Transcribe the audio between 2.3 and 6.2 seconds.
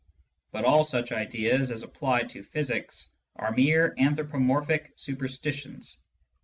to physics, are mere anthropomorphic superstitions.